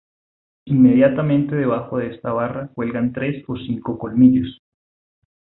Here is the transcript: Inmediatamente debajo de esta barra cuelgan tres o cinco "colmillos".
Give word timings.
Inmediatamente 0.65 1.55
debajo 1.55 1.99
de 1.99 2.15
esta 2.15 2.33
barra 2.33 2.69
cuelgan 2.69 3.13
tres 3.13 3.43
o 3.47 3.55
cinco 3.55 3.99
"colmillos". 3.99 4.59